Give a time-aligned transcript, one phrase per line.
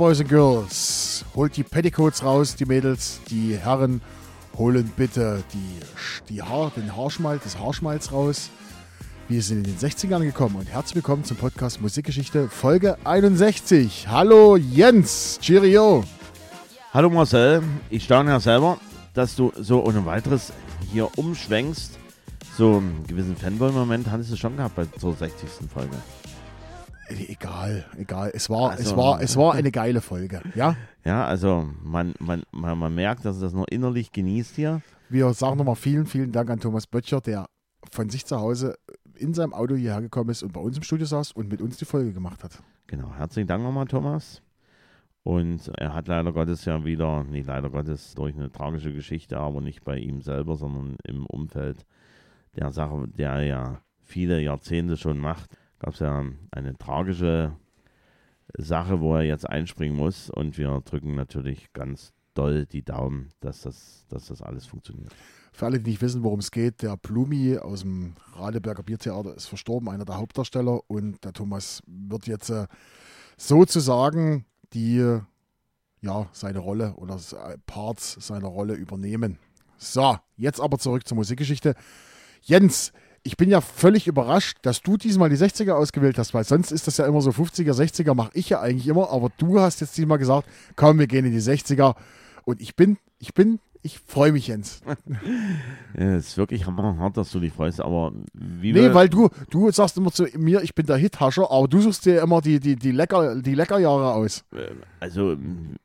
[0.00, 4.00] Boys and Girls, holt die Petticoats raus, die Mädels, die Herren
[4.56, 8.48] holen bitte die, die Haar, den Haarschmalz, das Haarschmalz raus.
[9.28, 14.08] Wir sind in den 60ern gekommen und herzlich willkommen zum Podcast Musikgeschichte Folge 61.
[14.08, 16.02] Hallo Jens, Cheerio.
[16.94, 18.78] Hallo Marcel, ich staune ja selber,
[19.12, 20.50] dass du so ohne weiteres
[20.90, 21.98] hier umschwenkst.
[22.56, 25.46] So einen gewissen Fanboy-Moment hattest du schon gehabt bei zur 60.
[25.70, 25.96] Folge.
[27.10, 28.30] Egal, egal.
[28.34, 30.40] Es war, Also- es war, es war eine geile Folge.
[30.54, 34.80] Ja, Ja, also man, man, man, man merkt, dass er das nur innerlich genießt hier.
[35.08, 37.48] wir sagen nochmal vielen, vielen Dank an Thomas Böttcher, der
[37.90, 38.76] von sich zu Hause
[39.16, 41.76] in seinem Auto hierher gekommen ist und bei uns im Studio saß und mit uns
[41.78, 42.62] die Folge gemacht hat.
[42.86, 44.42] Genau, herzlichen Dank nochmal, Thomas.
[45.22, 49.60] Und er hat leider Gottes ja wieder, nicht leider Gottes, durch eine tragische Geschichte, aber
[49.60, 51.84] nicht bei ihm selber, sondern im Umfeld
[52.56, 57.56] der Sache, der er ja viele Jahrzehnte schon macht, gab es ja eine tragische
[58.56, 60.30] Sache, wo er jetzt einspringen muss.
[60.30, 65.12] Und wir drücken natürlich ganz doll die Daumen, dass das, dass das alles funktioniert.
[65.52, 69.46] Für alle, die nicht wissen, worum es geht, der Blumi aus dem Radeberger Biertheater ist
[69.46, 70.80] verstorben, einer der Hauptdarsteller.
[70.86, 72.66] Und der Thomas wird jetzt äh,
[73.36, 75.18] sozusagen die,
[76.00, 79.38] ja, seine Rolle oder äh, Parts seiner Rolle übernehmen.
[79.76, 81.74] So, jetzt aber zurück zur Musikgeschichte.
[82.42, 82.92] Jens,
[83.22, 86.86] ich bin ja völlig überrascht, dass du diesmal die 60er ausgewählt hast, weil sonst ist
[86.86, 89.96] das ja immer so 50er, 60er mache ich ja eigentlich immer, aber du hast jetzt
[89.96, 91.96] diesmal gesagt, komm, wir gehen in die 60er.
[92.44, 94.82] Und ich bin, ich bin, ich freue mich, Jens.
[94.86, 94.96] Ja,
[96.16, 99.96] Es ist wirklich hammerhart, dass du dich freust, aber wie Nee, weil du, du sagst
[99.96, 102.90] immer zu mir, ich bin der Hithascher, aber du suchst dir immer die, die, die,
[102.90, 104.44] Lecker, die Leckerjahre aus.
[105.00, 105.36] Also,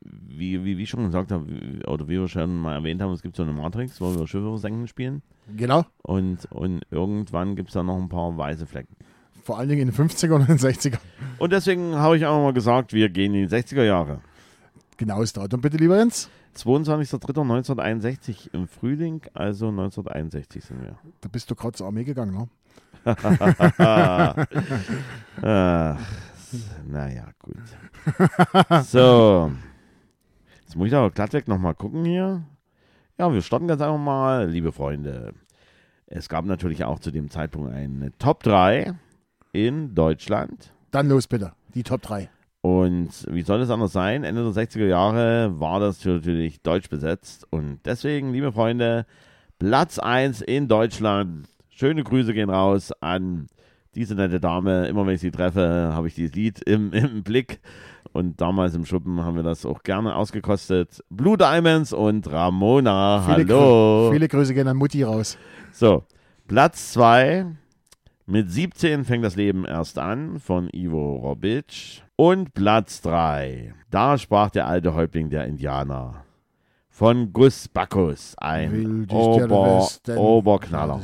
[0.01, 1.45] wie, wie, wie schon gesagt habe,
[1.87, 4.49] oder wie wir schon mal erwähnt haben, es gibt so eine Matrix, wo wir Schiffe
[4.49, 5.21] versenken spielen.
[5.55, 5.85] Genau.
[6.01, 8.95] Und, und irgendwann gibt es da noch ein paar weiße Flecken.
[9.43, 10.97] Vor allen Dingen in den 50er und in den 60er.
[11.37, 14.19] Und deswegen habe ich auch mal gesagt, wir gehen in die 60er Jahre.
[14.97, 16.29] Genaues Datum bitte, lieber Jens.
[16.55, 20.97] 22.03.1961 im Frühling, also 1961 sind wir.
[21.21, 22.47] Da bist du gerade zur Armee gegangen, ne?
[25.41, 25.99] Ach,
[26.87, 27.57] naja, gut.
[28.83, 29.51] So.
[30.61, 32.43] Jetzt muss ich aber glattweg nochmal gucken hier.
[33.17, 35.33] Ja, wir starten ganz einfach mal, liebe Freunde.
[36.07, 38.93] Es gab natürlich auch zu dem Zeitpunkt eine Top 3
[39.51, 40.73] in Deutschland.
[40.91, 41.53] Dann los bitte.
[41.73, 42.29] Die Top 3.
[42.65, 44.23] Und wie soll es anders sein?
[44.23, 47.45] Ende der 60er Jahre war das natürlich deutsch besetzt.
[47.51, 49.05] Und deswegen, liebe Freunde,
[49.59, 51.47] Platz 1 in Deutschland.
[51.69, 53.45] Schöne Grüße gehen raus an
[53.93, 54.87] diese nette Dame.
[54.87, 57.59] Immer wenn ich sie treffe, habe ich dieses Lied im, im Blick.
[58.13, 61.03] Und damals im Schuppen haben wir das auch gerne ausgekostet.
[61.11, 63.21] Blue Diamonds und Ramona.
[63.27, 64.07] Viele, Hallo.
[64.07, 65.37] Grü viele Grüße gehen an Mutti raus.
[65.71, 66.03] So,
[66.47, 67.45] Platz 2.
[68.27, 72.01] Mit 17 fängt das Leben erst an von Ivo Robic.
[72.15, 73.75] Und Platz 3.
[73.91, 76.23] Da sprach der alte Häuptling der Indianer.
[76.89, 78.35] Von Gus Bacchus.
[78.39, 81.01] Ein Ober, Oberknaller.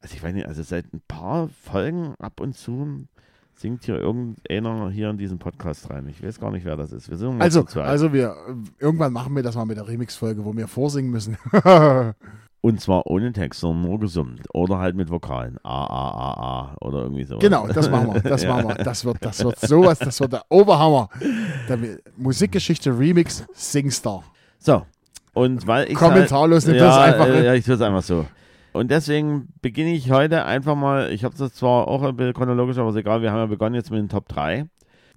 [0.00, 3.06] Also ich weiß nicht, also seit ein paar Folgen ab und zu
[3.54, 6.06] singt hier irgendeiner hier in diesen Podcast rein.
[6.06, 7.10] Ich weiß gar nicht, wer das ist.
[7.10, 8.36] Wir Also, also wir,
[8.78, 11.36] irgendwann machen wir das mal mit der Remix-Folge, wo wir vorsingen müssen.
[12.62, 14.42] Und zwar ohne Text, sondern nur gesummt.
[14.52, 15.56] Oder halt mit Vokalen.
[15.62, 16.76] A, A, A, A.
[16.82, 17.38] Oder irgendwie so.
[17.38, 18.20] Genau, das machen wir.
[18.20, 18.54] Das Ja.
[18.54, 18.74] machen wir.
[18.74, 21.08] Das wird, das wird sowas, das wird der Oberhammer.
[21.68, 21.78] Der
[22.18, 24.24] Musikgeschichte Remix Singstar.
[24.58, 24.84] So.
[25.32, 25.94] Und weil ich.
[25.94, 27.44] Kommentarlos nimmt ja, das einfach äh, hin.
[27.44, 28.26] Ja, ich tue es einfach so.
[28.72, 31.10] Und deswegen beginne ich heute einfach mal.
[31.12, 33.22] Ich habe das zwar auch ein bisschen chronologisch, aber ist egal.
[33.22, 34.66] Wir haben ja begonnen jetzt mit den Top 3.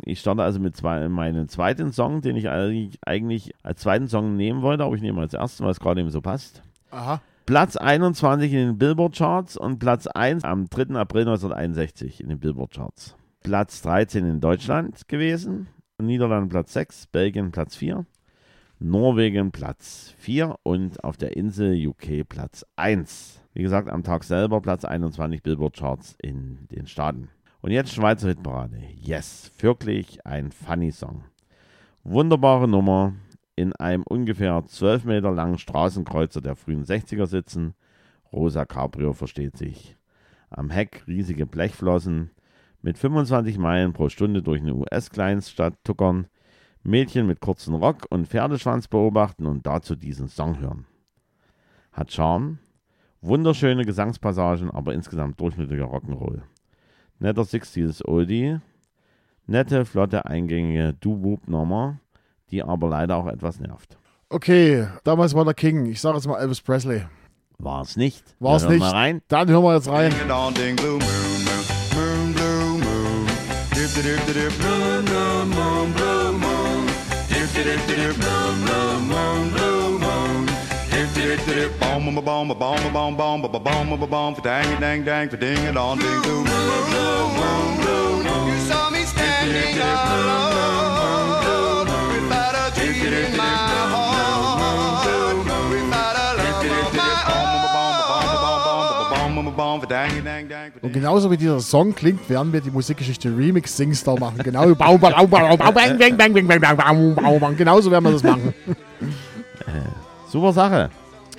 [0.05, 4.35] Ich starte also mit zwei, meinem zweiten Song, den ich eigentlich, eigentlich als zweiten Song
[4.37, 6.63] nehmen wollte, aber ich nehme als ersten, weil es gerade eben so passt.
[6.89, 7.21] Aha.
[7.45, 10.95] Platz 21 in den Billboard-Charts und Platz 1 am 3.
[10.95, 13.17] April 1961 in den Billboard-Charts.
[13.43, 15.67] Platz 13 in Deutschland gewesen,
[16.01, 18.05] Niederlande Platz 6, Belgien Platz 4,
[18.79, 23.41] Norwegen Platz 4 und auf der Insel UK Platz 1.
[23.53, 27.27] Wie gesagt, am Tag selber Platz 21 Billboard-Charts in den Staaten.
[27.59, 28.77] Und jetzt Schweizer Hitparade.
[29.01, 31.25] Yes, wirklich ein funny Song.
[32.05, 33.13] Wunderbare Nummer,
[33.55, 37.75] in einem ungefähr 12 Meter langen Straßenkreuzer der frühen 60er sitzen.
[38.31, 39.95] Rosa Cabrio versteht sich.
[40.49, 42.31] Am Heck riesige Blechflossen.
[42.81, 46.27] Mit 25 Meilen pro Stunde durch eine US-Kleinstadt tuckern.
[46.83, 50.85] Mädchen mit kurzem Rock und Pferdeschwanz beobachten und dazu diesen Song hören.
[51.91, 52.59] Hat Charme.
[53.21, 56.41] Wunderschöne Gesangspassagen, aber insgesamt durchschnittlicher Rock'n'Roll.
[57.19, 58.59] Netter 60s Oldie.
[59.45, 61.99] Nette, flotte, eingängige Do-Whoop-Nummer
[62.53, 63.97] die aber leider auch etwas nervt.
[64.29, 65.87] Okay, damals war der King.
[65.87, 67.01] Ich sage jetzt mal Elvis Presley.
[67.57, 68.23] War es nicht.
[68.39, 68.79] War es nicht.
[68.79, 69.21] Mal rein.
[69.27, 70.11] Dann hören wir jetzt rein.
[88.45, 90.92] You saw me standing alone
[93.13, 95.05] in my heart,
[95.85, 97.77] without a love of my
[99.59, 100.73] own.
[100.81, 104.37] Und genauso wie dieser Song klingt, werden wir die Musikgeschichte Remix Singstar machen.
[104.43, 104.73] Genau.
[107.55, 108.53] Genauso werden wir das machen.
[110.29, 110.89] Super Sache,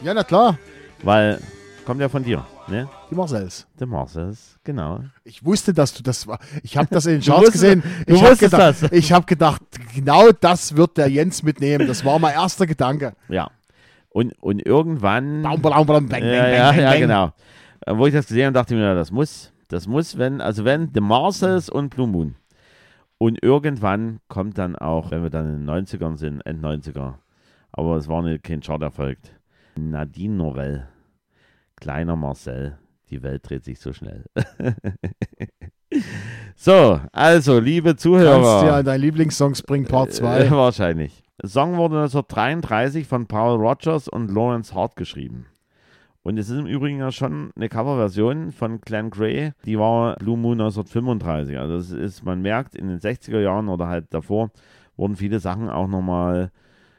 [0.02, 0.56] Ja, na klar.
[1.02, 1.40] weil
[1.84, 2.88] kommt ja von dir, ne?
[3.10, 3.66] Die Marcells.
[3.78, 5.00] Der Marcels, genau.
[5.24, 6.38] Ich wusste, dass du das war.
[6.62, 7.82] Ich habe das in den Charts gesehen.
[8.06, 8.82] Ich habe gedacht, das.
[8.92, 9.62] ich habe gedacht,
[9.94, 11.86] genau das wird der Jens mitnehmen.
[11.86, 13.14] Das war mein erster Gedanke.
[13.28, 13.50] Ja.
[14.10, 15.42] Und, und irgendwann.
[15.42, 17.00] Baum, baum, baum, bang, bang, ja, bang, ja, bang, ja, bang.
[17.00, 17.32] genau.
[17.86, 20.90] Wo ich das gesehen habe, dachte ich mir, das muss, das muss, wenn, also wenn
[20.94, 22.36] The Marcels und Blue Moon.
[23.18, 27.14] Und irgendwann kommt dann auch, wenn wir dann in den 90ern sind, End 90er,
[27.72, 29.18] aber es war nicht, kein Chart-Erfolg,
[29.76, 30.88] Nadine Norell,
[31.76, 32.78] kleiner Marcel,
[33.10, 34.24] die Welt dreht sich so schnell.
[36.56, 38.66] so, also, liebe Kannst du Zuhörer.
[38.66, 40.50] ja dein Lieblingssong Spring Part Äh, 2.
[40.50, 41.22] wahrscheinlich.
[41.42, 45.46] Der Song wurde 1933 von Paul Rogers und Lawrence Hart geschrieben.
[46.22, 50.38] Und es ist im Übrigen ja schon eine Coverversion von Glenn Gray, die war Blue
[50.38, 51.58] Moon 1935.
[51.58, 54.50] Also es ist, man merkt, in den 60er Jahren oder halt davor
[54.96, 56.50] wurden viele Sachen auch nochmal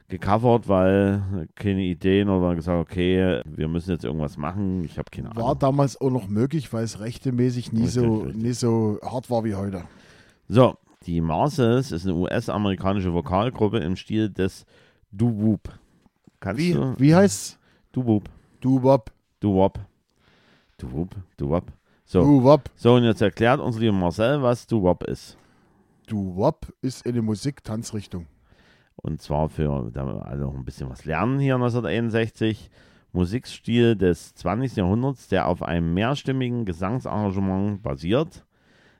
[0.07, 5.35] gecovert, weil keine Ideen oder gesagt, okay, wir müssen jetzt irgendwas machen, ich habe keine
[5.35, 5.59] War Ahnung.
[5.59, 8.41] damals auch noch möglich, weil es rechtemäßig nie, Richtig, so, richtig.
[8.43, 9.83] nie so hart war wie heute.
[10.47, 14.65] So, die Marcels ist eine US-amerikanische Vokalgruppe im Stil des
[15.11, 15.69] Doo-Wop.
[16.39, 16.93] Kannst Wie, du?
[16.99, 17.57] wie heißt's?
[17.91, 18.29] Doo-Wop.
[18.61, 19.11] Du Wop.
[19.39, 19.79] Doo-Wop.
[20.77, 21.15] Doo-Wop.
[21.37, 21.71] Doo-Wop.
[22.05, 22.21] So.
[22.21, 22.69] Du Wop.
[22.75, 25.37] so, und jetzt erklärt uns liebe Marcel, was Doo-Wop ist.
[26.05, 28.27] Du Wop ist eine Musik-Tanzrichtung.
[28.95, 32.69] Und zwar für, da wir alle noch ein bisschen was lernen hier 1961,
[33.11, 34.75] Musikstil des 20.
[34.75, 38.45] Jahrhunderts, der auf einem mehrstimmigen Gesangsarrangement basiert.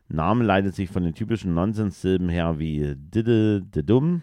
[0.08, 4.22] Name leitet sich von den typischen Nonsenssilben her wie Diddle, Didum,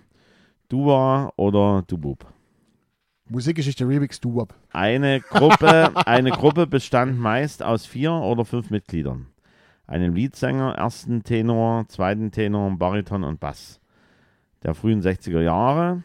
[0.69, 2.25] Dua oder Dubub.
[3.29, 4.55] Musikgeschichte Remix Du Wop.
[4.71, 9.27] Eine Gruppe, eine Gruppe bestand meist aus vier oder fünf Mitgliedern.
[9.87, 13.82] Einem Leadsänger, ersten Tenor, zweiten Tenor, Bariton und Bass.
[14.63, 16.03] Der frühen 60er Jahre.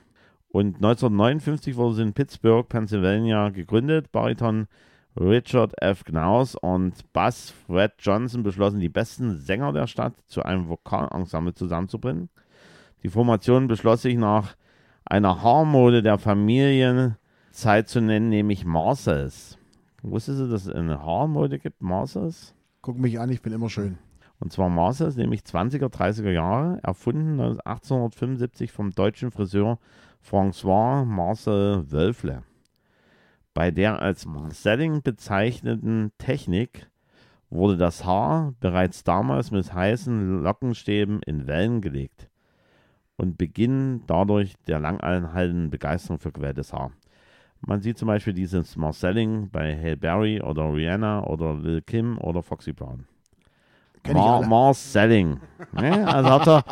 [0.49, 4.11] Und 1959 wurde sie in Pittsburgh, Pennsylvania gegründet.
[4.11, 4.67] Bariton
[5.19, 6.03] Richard F.
[6.03, 12.29] Knaus und Bass Fred Johnson beschlossen, die besten Sänger der Stadt zu einem Vokalensemble zusammenzubringen.
[13.03, 14.55] Die Formation beschloss sich nach
[15.05, 19.57] einer Haarmode der Familienzeit zu nennen, nämlich Marcels.
[20.03, 22.53] Wusstest du, dass es eine Haarmode gibt, Marcels?
[22.81, 23.97] Guck mich an, ich bin immer schön.
[24.39, 29.79] Und zwar Marcels, nämlich 20er, 30er Jahre, erfunden 1875 vom deutschen Friseur
[30.23, 32.43] François Marcel Wölfle.
[33.53, 36.91] Bei der als Marcelling bezeichneten Technik
[37.49, 42.29] wurde das Haar bereits damals mit heißen Lockenstäben in Wellen gelegt
[43.15, 46.91] und beginnen dadurch der langanhaltenden Begeisterung für gewelltes Haar.
[47.61, 52.43] Man sieht zum Beispiel dieses Marcelling bei Hail Berry oder Rihanna oder Lil Kim oder
[52.43, 53.07] Foxy Brown.
[54.13, 54.47] Mar alle.
[54.47, 55.39] Marcelling.
[55.71, 56.07] ne?
[56.07, 56.63] Also hat er,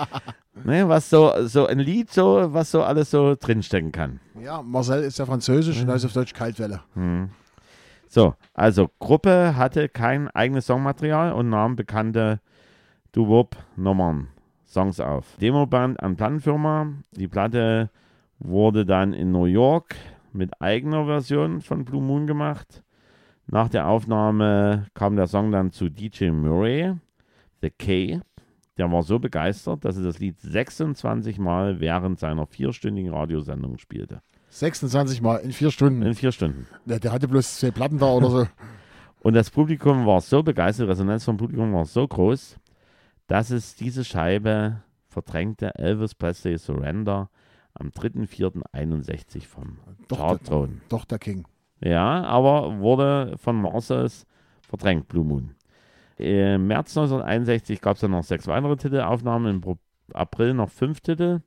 [0.64, 4.20] ne, was so, so ein Lied, so, was so alles so drinstecken kann.
[4.42, 6.82] Ja, Marcel ist ja französisch und heißt auf Deutsch Kaltwelle.
[6.94, 7.30] Hm.
[8.08, 12.40] So, also Gruppe hatte kein eigenes Songmaterial und nahm bekannte
[13.12, 14.28] Doo-Wop-Nummern,
[14.66, 15.26] Songs auf.
[15.42, 16.88] Demoband an Plattenfirma.
[17.12, 17.90] Die Platte
[18.40, 19.96] wurde dann in New York
[20.34, 22.84] mit eigener Version von Blue Moon gemacht.
[23.48, 26.94] Nach der Aufnahme kam der Song dann zu DJ Murray,
[27.66, 28.22] The K.
[28.78, 34.22] Der war so begeistert, dass er das Lied 26 Mal während seiner vierstündigen Radiosendung spielte.
[34.50, 36.04] 26 Mal in vier Stunden.
[36.04, 36.68] In vier Stunden.
[36.86, 38.48] Der, der hatte bloß zwei Platten da oder so.
[39.24, 42.58] Und das Publikum war so begeistert, die Resonanz vom Publikum war so groß,
[43.26, 47.32] dass es diese Scheibe verdrängte Elvis Presley Surrender
[47.74, 50.82] am 3.4.61 vom Doch, der, Chartthron.
[50.90, 51.48] doch der King.
[51.82, 54.28] Ja, aber wurde von Marcels
[54.62, 55.56] verdrängt, Blue Moon.
[56.18, 59.78] Im März 1961 gab es dann noch sechs weitere Titelaufnahmen, im
[60.14, 61.42] April noch fünf Titel.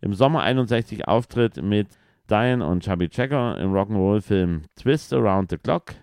[0.00, 1.88] Im Sommer 61 Auftritt mit
[2.28, 5.94] Diane und Chubby Checker im Rock'n'Roll-Film Twist Around the Clock.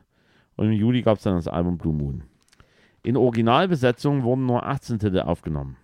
[0.55, 2.23] Und im Juli gab es dann das Album Blue Moon.
[3.03, 5.77] In Originalbesetzung wurden nur 18 Titel aufgenommen.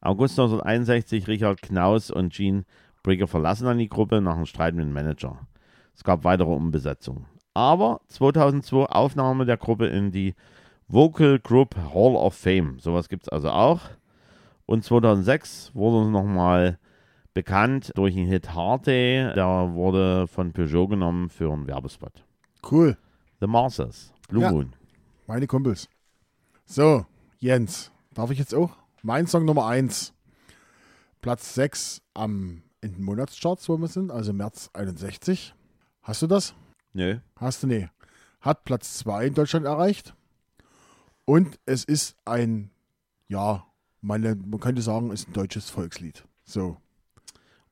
[0.00, 2.64] August 1961 Richard Knaus und Gene
[3.02, 5.46] Brigger verlassen dann die Gruppe nach einem Streit mit dem Manager.
[5.94, 7.26] Es gab weitere Umbesetzungen.
[7.54, 10.34] Aber 2002 Aufnahme der Gruppe in die
[10.88, 12.78] Vocal Group Hall of Fame.
[12.78, 13.80] Sowas gibt es also auch.
[14.66, 16.78] Und 2006 wurde nochmal
[17.34, 22.24] Bekannt durch den Hit Hard Day, der wurde von Peugeot genommen für einen Werbespot.
[22.70, 22.98] Cool.
[23.40, 24.52] The Marsers, Blue Ja.
[24.52, 24.74] Moon.
[25.26, 25.88] Meine Kumpels.
[26.66, 27.06] So,
[27.38, 28.76] Jens, darf ich jetzt auch?
[29.02, 30.12] Mein Song Nummer 1.
[31.22, 35.54] Platz 6 am in den Monatscharts, wo wir sind, also März 61.
[36.02, 36.54] Hast du das?
[36.92, 37.18] Nö.
[37.36, 37.88] Hast du nee.
[38.42, 40.14] Hat Platz 2 in Deutschland erreicht.
[41.24, 42.70] Und es ist ein,
[43.28, 43.64] ja,
[44.00, 46.24] meine, man könnte sagen, ist ein deutsches Volkslied.
[46.44, 46.76] So,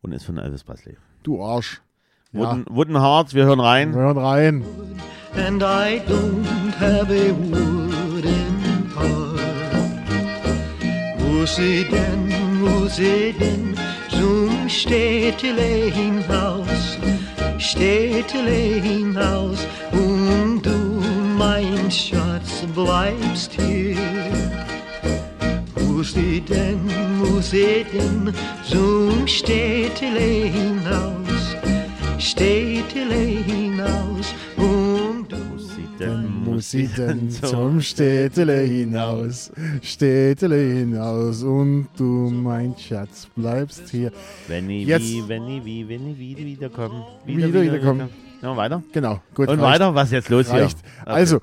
[0.02, 0.96] Und ist von Elvis Presley.
[1.22, 1.82] du Arsch.
[2.32, 3.92] Ja, Wooden, Wooden Hearts, wir hören wir rein.
[3.94, 4.64] hören rein.
[5.34, 6.44] and I don't
[6.78, 9.40] have a wooden heart.
[11.18, 12.30] Wo sie denn,
[12.62, 13.74] wo sie denn
[14.10, 16.98] zum Städtelein Haus,
[17.58, 20.09] Städtelein Haus, und du,
[21.90, 23.96] mein Schatz, bleibst hier.
[25.74, 26.78] Wo sie denn,
[27.18, 28.32] wo sie denn
[28.64, 31.56] zum Städtelein Haus,
[32.18, 35.36] Städtelein Haus, und du.
[35.98, 39.50] Dann muss sie denn zum Städtele hinaus,
[39.82, 44.12] Städtele hinaus und du, mein Schatz, bleibst hier.
[44.48, 47.04] Wenn ich Jetzt- wie, wenn ich wie, wenn ich wieder wiederkomme.
[47.26, 48.08] Wieder wiederkommen.
[48.40, 48.82] Ja, weiter.
[48.92, 49.48] Genau, gut.
[49.48, 49.80] Und reicht.
[49.80, 50.78] weiter, was ist jetzt los reicht.
[50.78, 51.02] hier?
[51.02, 51.10] Okay.
[51.12, 51.40] Also,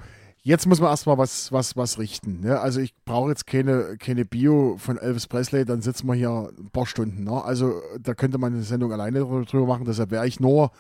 [0.48, 2.39] jetzt muss man erstmal was, was, was richten.
[2.39, 2.60] Ne?
[2.60, 6.70] Also, ich brauche jetzt keine, keine Bio von Elvis Presley, dann sitzen wir hier ein
[6.72, 7.25] paar Stunden.
[7.25, 7.44] Ne?
[7.44, 9.86] Also, da könnte man eine Sendung alleine drü- drüber machen.
[9.86, 10.72] Deshalb werde ich nur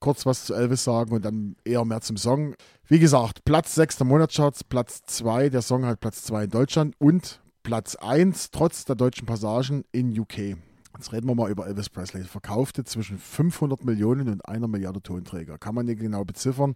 [0.00, 2.54] kurz was zu Elvis sagen und dann eher mehr zum Song.
[2.88, 6.94] Wie gesagt, Platz 6 der Monatscharts, Platz 2, der Song hat Platz 2 in Deutschland
[6.98, 10.56] und Platz 1 trotz der deutschen Passagen in UK.
[11.00, 12.24] Jetzt reden wir mal über Elvis Presley.
[12.24, 15.56] Verkaufte zwischen 500 Millionen und einer Milliarde Tonträger.
[15.56, 16.74] Kann man nicht genau beziffern,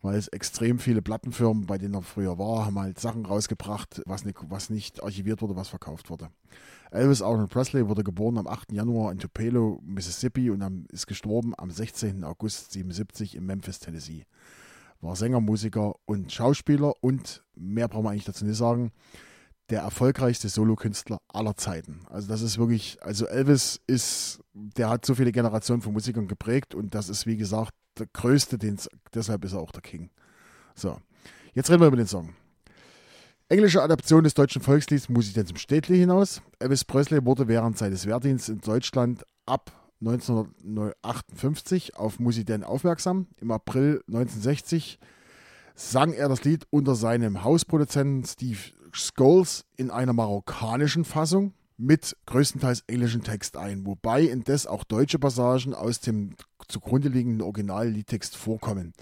[0.00, 4.24] weil es extrem viele Plattenfirmen, bei denen er früher war, haben halt Sachen rausgebracht, was
[4.24, 6.28] nicht, was nicht archiviert wurde, was verkauft wurde.
[6.92, 8.70] Elvis Arnold Presley wurde geboren am 8.
[8.70, 12.22] Januar in Tupelo, Mississippi und ist gestorben am 16.
[12.22, 14.24] August 77 in Memphis, Tennessee.
[15.00, 18.92] War Sänger, Musiker und Schauspieler und mehr brauchen wir eigentlich dazu nicht sagen
[19.70, 22.00] der erfolgreichste Solokünstler aller Zeiten.
[22.10, 26.74] Also das ist wirklich, also Elvis ist, der hat so viele Generationen von Musikern geprägt
[26.74, 28.58] und das ist wie gesagt der größte,
[29.14, 30.10] deshalb ist er auch der King.
[30.74, 30.98] So,
[31.54, 32.34] jetzt reden wir über den Song.
[33.48, 36.42] Englische Adaption des deutschen Volkslieds Muss ich denn zum Städtli hinaus?
[36.58, 43.28] Elvis Presley wurde während seines Wehrdienstes in Deutschland ab 1958 auf Muss ich aufmerksam.
[43.40, 44.98] Im April 1960
[45.74, 48.58] sang er das Lied unter seinem Hausproduzenten Steve
[48.94, 55.74] Scholes in einer marokkanischen Fassung mit größtenteils englischen Text ein, wobei indes auch deutsche Passagen
[55.74, 56.36] aus dem
[56.68, 58.92] zugrunde liegenden Originalliedtext vorkommen,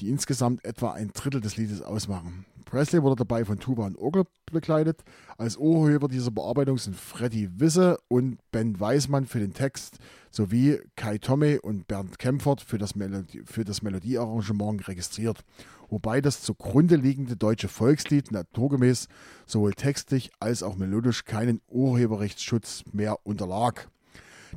[0.00, 2.44] die insgesamt etwa ein Drittel des Liedes ausmachen.
[2.64, 5.04] Presley wurde dabei von Tuba und Orgel begleitet.
[5.38, 9.98] Als Ohrhörer dieser Bearbeitung sind Freddy Wisse und Ben Weismann für den Text
[10.36, 15.42] sowie Kai Tomme und Bernd Kempfert für das, Melodie, für das Melodiearrangement registriert
[15.88, 19.08] wobei das zugrunde liegende deutsche Volkslied naturgemäß
[19.46, 23.88] sowohl textlich als auch melodisch keinen Urheberrechtsschutz mehr unterlag.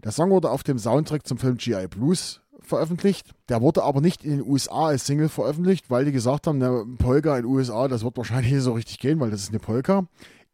[0.03, 3.33] Der Song wurde auf dem Soundtrack zum Film GI Blues veröffentlicht.
[3.49, 6.85] Der wurde aber nicht in den USA als Single veröffentlicht, weil die gesagt haben, eine
[6.97, 9.59] Polka in den USA, das wird wahrscheinlich nicht so richtig gehen, weil das ist eine
[9.59, 10.07] Polka.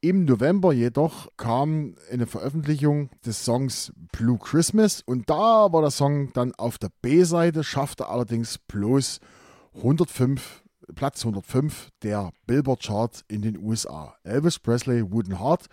[0.06, 6.32] Im November jedoch kam eine Veröffentlichung des Songs Blue Christmas und da war der Song
[6.34, 9.20] dann auf der B-Seite, schaffte allerdings bloß
[9.78, 10.62] 105,
[10.94, 14.16] Platz 105 der Billboard Chart in den USA.
[14.24, 15.66] Elvis Presley, Wooden Heart.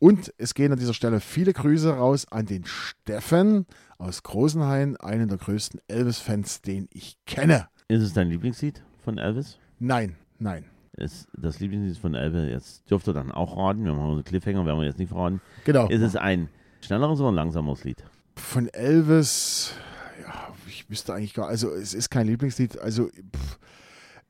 [0.00, 3.66] Und es gehen an dieser Stelle viele Grüße raus an den Steffen
[3.98, 7.68] aus Großenhain, einen der größten Elvis-Fans, den ich kenne.
[7.86, 9.60] Ist es dein Lieblingslied von Elvis?
[9.78, 10.64] Nein, nein.
[10.96, 14.64] Ist das Lieblingslied von Elvis, jetzt dürft ihr dann auch raten, wir machen unsere Cliffhanger,
[14.64, 15.40] werden wir jetzt nicht verraten.
[15.64, 15.88] Genau.
[15.88, 16.48] Ist es ein
[16.80, 18.02] schnelleres oder ein langsameres Lied?
[18.36, 19.74] Von Elvis,
[20.22, 23.58] ja, ich wüsste eigentlich gar, also es ist kein Lieblingslied, also pff,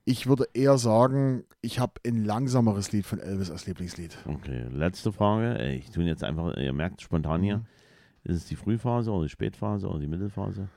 [0.04, 4.16] ich würde eher sagen, ich habe ein langsameres Lied von Elvis als Lieblingslied.
[4.24, 5.72] Okay, letzte Frage.
[5.72, 7.64] Ich tue jetzt einfach, ihr merkt spontan hier.
[8.22, 10.68] Ist es die Frühphase oder die Spätphase oder die Mittelphase?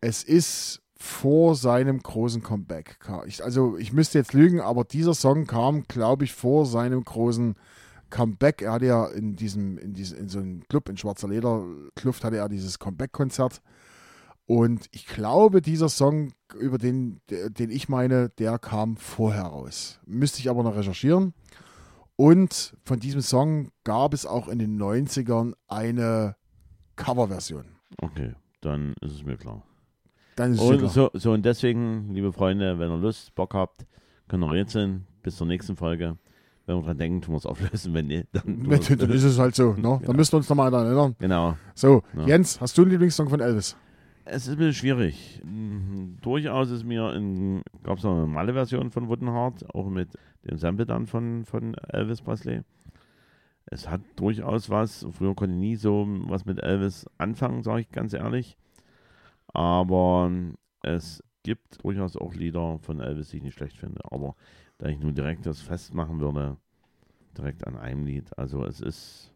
[0.00, 2.98] Es ist vor seinem großen Comeback.
[3.42, 7.54] Also ich müsste jetzt lügen, aber dieser Song kam, glaube ich, vor seinem großen
[8.08, 8.62] Comeback.
[8.62, 12.24] Er hatte ja in diesem, in diesem, in so einem Club in Schwarzer Leder Kluft
[12.24, 13.60] hatte er dieses Comeback-Konzert.
[14.46, 20.00] Und ich glaube, dieser Song, über den, den ich meine, der kam vorher raus.
[20.06, 21.34] Müsste ich aber noch recherchieren.
[22.14, 26.36] Und von diesem Song gab es auch in den 90ern eine
[26.94, 27.66] Coverversion.
[28.00, 29.65] Okay, dann ist es mir klar.
[30.36, 33.86] Dann ist Und so, so und deswegen, liebe Freunde, wenn ihr Lust, Bock habt,
[34.28, 35.06] könnt ihr rätseln.
[35.22, 36.16] Bis zur nächsten Folge.
[36.66, 37.94] Wenn wir dran denken, tun wir es auflösen.
[37.94, 38.68] Wenn nicht, dann.
[38.70, 39.72] wir's- Dann ist es halt so.
[39.74, 40.00] Ne?
[40.04, 41.16] Da müsst ihr uns nochmal daran erinnern.
[41.18, 41.56] Genau.
[41.74, 42.26] So, Ja.
[42.26, 43.76] Jens, hast du einen Lieblingssong von Elvis?
[44.24, 45.40] Es ist ein bisschen schwierig.
[45.44, 50.08] Mhm, Durchaus ist mir, gab es noch eine normale Version von Wooden Heart, auch mit
[50.44, 52.62] dem Sample dann von, von Elvis Presley.
[53.66, 55.06] Es hat durchaus was.
[55.12, 58.56] Früher konnte ich nie so was mit Elvis anfangen, sage ich ganz ehrlich.
[59.48, 60.30] Aber
[60.82, 64.00] es gibt durchaus auch Lieder von Elvis, die ich nicht schlecht finde.
[64.10, 64.34] Aber
[64.78, 66.56] da ich nun direkt das festmachen würde,
[67.36, 68.36] direkt an einem Lied.
[68.38, 69.32] Also es ist,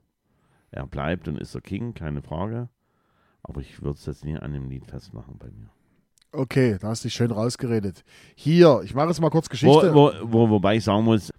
[0.70, 2.68] er bleibt und ist der King, keine Frage.
[3.42, 5.70] Aber ich würde es jetzt nie an dem Lied festmachen bei mir.
[6.32, 8.04] Okay, da hast du dich schön rausgeredet.
[8.36, 9.94] Hier, ich mache jetzt mal kurz Geschichte.
[9.94, 11.32] Wo, wo, wo, wobei ich sagen muss,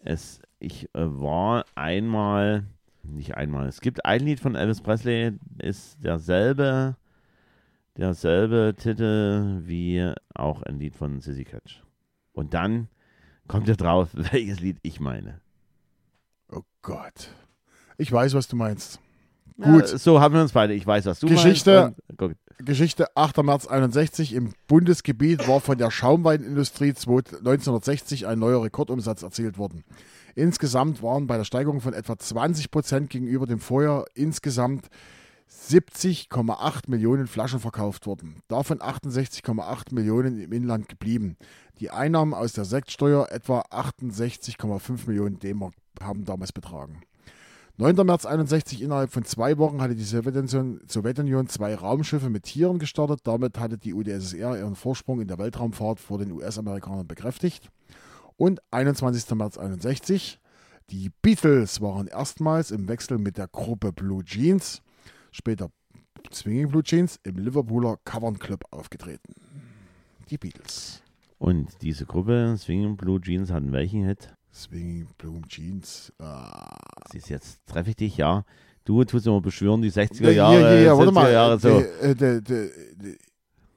[0.00, 2.66] es, ich äh, war einmal,
[3.02, 6.96] nicht einmal, es gibt ein Lied von Elvis Presley, ist derselbe,
[8.00, 11.82] derselbe Titel wie auch ein Lied von Sissy Catch.
[12.32, 12.88] Und dann
[13.48, 15.40] kommt ihr drauf, welches Lied ich meine.
[16.50, 17.28] Oh Gott.
[17.98, 18.98] Ich weiß, was du meinst.
[19.58, 19.88] Ja, Gut.
[19.88, 20.72] so haben wir uns beide.
[20.72, 21.94] Ich weiß, was du Geschichte.
[22.08, 22.22] meinst.
[22.22, 23.42] und- Geschichte 8.
[23.42, 29.82] März 61 im Bundesgebiet war von der Schaumweinindustrie 1960 ein neuer Rekordumsatz erzielt worden.
[30.34, 34.88] Insgesamt waren bei der Steigerung von etwa 20 Prozent gegenüber dem Vorjahr insgesamt
[35.50, 38.36] 70,8 Millionen Flaschen verkauft worden.
[38.48, 41.36] Davon 68,8 Millionen im Inland geblieben.
[41.80, 47.02] Die Einnahmen aus der Sektsteuer etwa 68,5 Millionen D-Mark haben damals betragen.
[47.78, 47.96] 9.
[48.04, 53.20] März 61, innerhalb von zwei Wochen hatte die Sowjetunion, Sowjetunion zwei Raumschiffe mit Tieren gestartet.
[53.24, 57.70] Damit hatte die UdSSR ihren Vorsprung in der Weltraumfahrt vor den US-Amerikanern bekräftigt.
[58.36, 59.34] Und 21.
[59.34, 60.38] März 61,
[60.90, 64.82] die Beatles waren erstmals im Wechsel mit der Gruppe Blue Jeans,
[65.30, 65.70] später
[66.32, 69.34] Swinging Blue Jeans, im Liverpooler Cavern Club aufgetreten.
[70.28, 71.02] Die Beatles.
[71.38, 74.32] Und diese Gruppe, Swinging Blue Jeans, hatten welchen Hit?
[74.52, 76.12] Swinging Blue Jeans.
[76.18, 76.76] Ah.
[77.10, 78.44] Siehst jetzt, treffe ich dich, ja.
[78.84, 81.32] Du tust immer beschwören, die 60er Hier, Jahre, hier, hier, warte 70er mal.
[81.32, 81.80] Jahre, so.
[81.80, 82.68] Der, äh, der, der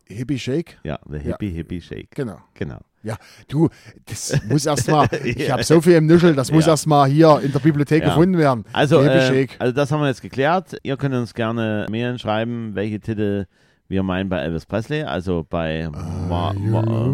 [0.05, 0.79] Hippie Shake.
[0.83, 2.11] Ja, der Hippie, Hippie Shake.
[2.11, 2.39] Genau.
[2.53, 2.79] Genau.
[3.03, 3.17] Ja,
[3.49, 3.69] du,
[4.05, 6.71] das muss erstmal, ich habe so viel im Nuschel, das muss Ja.
[6.71, 8.09] erstmal hier in der Bibliothek Ja.
[8.09, 8.63] gefunden werden.
[8.71, 10.77] Also, äh, also das haben wir jetzt geklärt.
[10.83, 13.45] Ihr könnt uns gerne Mailen schreiben, welche Titel
[13.89, 15.03] wir meinen bei Elvis Presley.
[15.03, 17.13] Also bei Wa- Wa-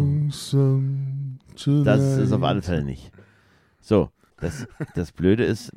[1.84, 3.10] Das ist auf alle Fälle nicht.
[3.80, 5.72] So, das, das Blöde ist,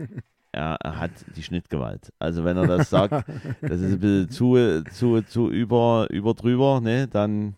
[0.51, 2.13] er, er hat die Schnittgewalt.
[2.19, 3.11] Also wenn er das sagt,
[3.61, 7.55] das ist ein bisschen zu, zu, zu über, über drüber, ne, dann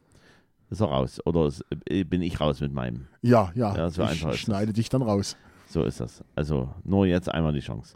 [0.69, 1.21] ist er raus.
[1.25, 1.51] Oder
[1.89, 3.08] äh, bin ich raus mit meinem.
[3.21, 5.38] Ja, ja, Ja, so ich schneide dich dann raus.
[5.67, 6.23] So ist das.
[6.36, 7.95] Also nur jetzt einmal die Chance.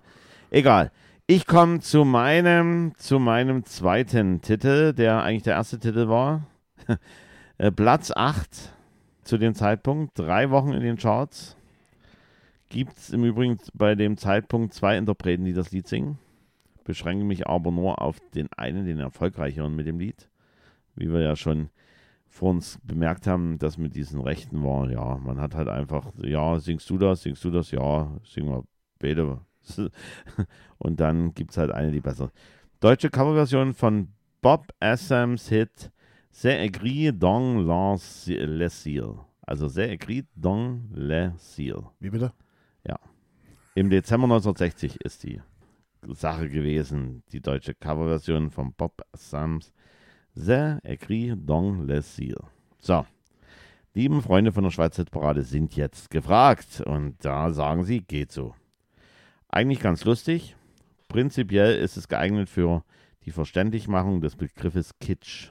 [0.51, 0.91] Egal.
[1.27, 6.47] Ich komme zu meinem, zu meinem zweiten Titel, der eigentlich der erste Titel war.
[7.62, 8.71] Äh, Platz 8
[9.25, 11.58] zu dem Zeitpunkt, drei Wochen in den Charts.
[12.69, 16.19] Gibt es im Übrigen bei dem Zeitpunkt zwei Interpreten, die das Lied singen.
[16.86, 20.29] Beschränke mich aber nur auf den einen, den erfolgreicheren mit dem Lied.
[20.95, 21.69] Wie wir ja schon
[22.30, 26.60] vor uns bemerkt haben, dass mit diesen Rechten war, ja, man hat halt einfach, ja,
[26.60, 28.63] singst du das, singst du das, ja, singen wir
[29.00, 29.42] beide.
[30.78, 32.32] Und dann gibt es halt eine, die besser.
[32.80, 34.10] Deutsche Coverversion von
[34.42, 35.92] Bob Assams Hit
[36.32, 39.15] C'est écrit dans le ciel.
[39.42, 41.82] Also C'est écrit dans le ciel.
[42.00, 42.32] Wie bitte?
[43.76, 45.42] Im Dezember 1960 ist die
[46.02, 49.72] Sache gewesen, die deutsche Coverversion von Bob Sams
[50.36, 52.38] C'est écrit dans le ciel.
[52.80, 53.06] So,
[53.94, 58.54] lieben Freunde von der Schweizer Hitparade sind jetzt gefragt und da sagen sie, geht so.
[59.50, 60.56] Eigentlich ganz lustig.
[61.08, 62.84] Prinzipiell ist es geeignet für
[63.26, 65.50] die Verständlichmachung des Begriffes Kitsch.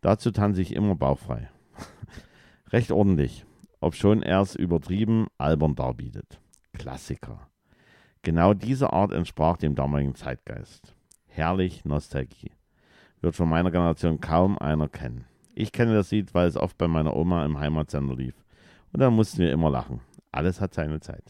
[0.00, 1.50] Dazu tanze ich immer bauchfrei.
[2.70, 3.44] Recht ordentlich,
[3.80, 6.40] obschon er es übertrieben albern darbietet.
[6.72, 7.48] Klassiker.
[8.22, 10.94] Genau diese Art entsprach dem damaligen Zeitgeist.
[11.26, 12.52] Herrlich Nostalgie.
[13.20, 15.24] Wird von meiner Generation kaum einer kennen.
[15.54, 18.34] Ich kenne das Lied, weil es oft bei meiner Oma im Heimatsender lief.
[18.92, 20.00] Und da mussten wir immer lachen.
[20.32, 21.24] Alles hat seine Zeit.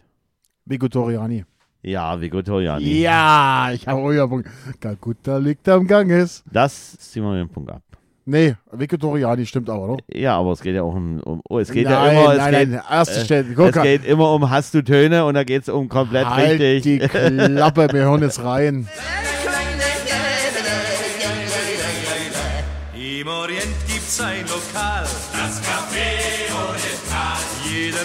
[0.65, 1.45] Vigo Toriani.
[1.83, 3.01] Ja, Vigo Toriani.
[3.01, 4.49] Ja, ich habe euer Punkt.
[4.79, 6.45] Kalkutta liegt am Ganges.
[6.51, 7.83] Das ziehen wir den Punkt ab.
[8.27, 10.03] Nee, Vigo Toriani stimmt aber, oder?
[10.13, 11.19] Ja, aber es geht ja auch um.
[11.21, 12.33] um oh, es geht nein, ja immer.
[12.33, 13.55] Es, nein, geht, nein, erste äh, Stelle.
[13.55, 16.61] Guck, es geht immer um Hast du Töne und da geht es um komplett halt
[16.61, 16.83] richtig.
[16.83, 18.87] die Klappe, wir hören jetzt rein.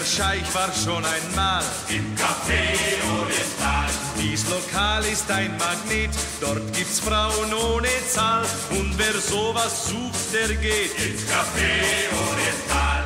[0.06, 2.78] Scheich war schon einmal im Café
[3.10, 3.90] Oriental.
[4.16, 8.44] Dies Lokal ist ein Magnet, dort gibt's Frauen ohne Zahl.
[8.70, 13.02] Und wer sowas sucht, der geht ins Café Oriental.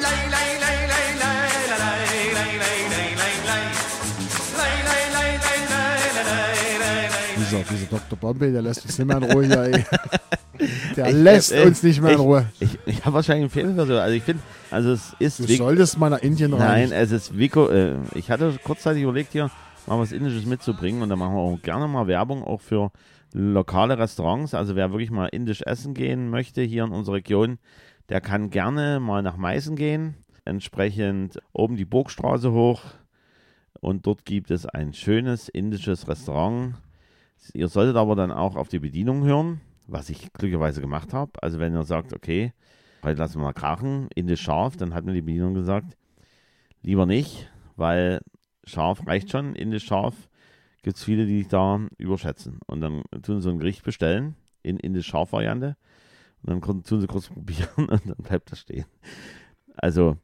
[0.00, 1.98] Lei, lei, lei, lei, lei, lei,
[2.32, 3.62] lei, lei, lei, lei.
[7.36, 8.18] Dieser, dieser Dr.
[8.18, 9.84] Bombay, der lässt uns nicht mehr in Ruhe hier, ey.
[10.96, 12.46] Der ich, lässt äh, uns nicht mehr in ich, Ruhe.
[12.60, 14.00] Ich, ich, ich habe wahrscheinlich einen Fehler.
[14.00, 16.88] Also ich finde, also es ist Du solltest mal nach Indien rein.
[16.88, 17.68] Nein, es ist Vico.
[17.68, 19.50] Äh, ich hatte kurzzeitig überlegt, hier
[19.86, 22.90] mal was Indisches mitzubringen und da machen wir auch gerne mal Werbung auch für
[23.32, 24.54] lokale Restaurants.
[24.54, 27.58] Also wer wirklich mal indisch essen gehen möchte hier in unserer Region,
[28.08, 30.16] der kann gerne mal nach Meißen gehen.
[30.44, 32.82] Entsprechend oben die Burgstraße hoch
[33.80, 36.74] und dort gibt es ein schönes indisches Restaurant.
[37.52, 41.32] Ihr solltet aber dann auch auf die Bedienung hören, was ich glücklicherweise gemacht habe.
[41.42, 42.52] Also wenn ihr sagt, okay,
[43.04, 45.96] heute lassen wir mal krachen, indisch scharf, dann hat mir die Bedienung gesagt,
[46.82, 48.20] lieber nicht, weil
[48.64, 50.28] scharf reicht schon, indisch scharf
[50.82, 52.58] gibt es viele, die dich da überschätzen.
[52.66, 55.76] Und dann tun sie so ein Gericht bestellen in indisch scharf Variante
[56.42, 58.86] und dann tun sie kurz probieren und dann bleibt das stehen.
[59.76, 60.16] Also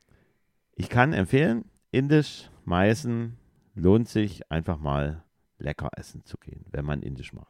[0.75, 3.37] ich kann empfehlen, indisch, Meißen,
[3.75, 5.25] lohnt sich einfach mal
[5.59, 7.49] lecker essen zu gehen, wenn man indisch mag.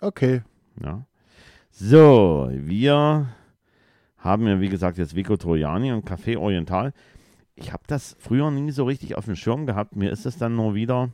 [0.00, 0.42] Okay.
[0.80, 1.06] Ja.
[1.70, 3.28] So, wir
[4.26, 6.92] haben ja, wie gesagt, jetzt Vico Troiani und Café Oriental.
[7.54, 9.96] Ich habe das früher nie so richtig auf dem Schirm gehabt.
[9.96, 11.10] Mir ist es dann nur wieder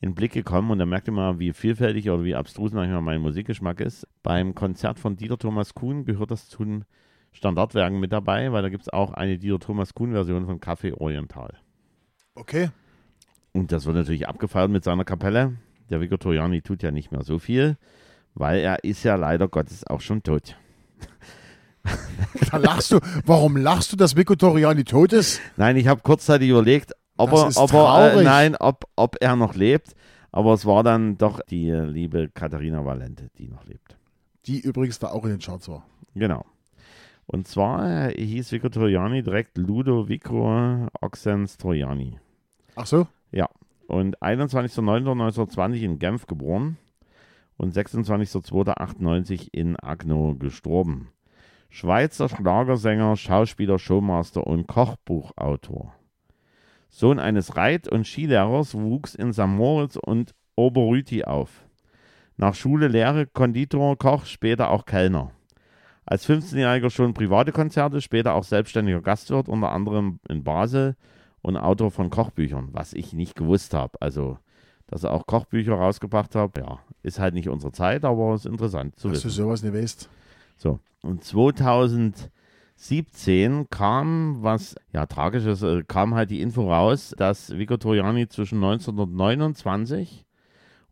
[0.00, 3.20] in den Blick gekommen und da merkte man, wie vielfältig oder wie abstrus manchmal mein
[3.20, 4.06] Musikgeschmack ist.
[4.22, 6.84] Beim Konzert von Dieter Thomas Kuhn gehört das zu den
[7.32, 11.54] Standardwerken mit dabei, weil da gibt es auch eine Dieter Thomas Kuhn-Version von Café Oriental.
[12.34, 12.70] Okay.
[13.52, 15.56] Und das wird natürlich abgefeiert mit seiner Kapelle.
[15.90, 17.76] Der Vico Troiani tut ja nicht mehr so viel,
[18.34, 20.56] weil er ist ja leider Gottes auch schon tot.
[22.50, 23.00] Da lachst du.
[23.26, 25.40] Warum lachst du, dass Vico Toriani tot ist?
[25.56, 29.36] Nein, ich habe kurzzeitig überlegt, ob Das er, ob er äh, nein, ob, ob er
[29.36, 29.94] noch lebt.
[30.30, 33.96] Aber es war dann doch die liebe Katharina Valente, die noch lebt.
[34.46, 35.84] Die übrigens da auch in den Charts war.
[36.14, 36.44] Genau.
[37.26, 42.18] Und zwar äh, hieß Vico Troiani direkt Ludovico Oxens Troiani.
[42.76, 43.06] Ach so?
[43.88, 46.76] Und 21.09.1920 in Genf geboren
[47.56, 51.08] und 26.02.98 in Agno gestorben.
[51.70, 55.94] Schweizer Schlagersänger, Schauspieler, Showmaster und Kochbuchautor.
[56.88, 59.46] Sohn eines Reit- und Skilehrers wuchs in St.
[59.46, 61.66] Moritz und Oberrüti auf.
[62.36, 65.32] Nach Schule Lehre, Konditor, Koch, später auch Kellner.
[66.06, 70.96] Als 15-Jähriger schon private Konzerte, später auch selbstständiger Gastwirt, unter anderem in Basel
[71.42, 74.00] und Autor von Kochbüchern, was ich nicht gewusst habe.
[74.00, 74.38] Also,
[74.86, 78.98] dass er auch Kochbücher rausgebracht hat, ja, ist halt nicht unsere Zeit, aber ist interessant
[78.98, 79.36] zu Dass du wissen.
[79.36, 80.08] sowas nicht weißt.
[80.58, 87.76] So, und 2017 kam was, ja, tragisches, äh, kam halt die Info raus, dass Vico
[87.76, 90.24] Troiani zwischen 1929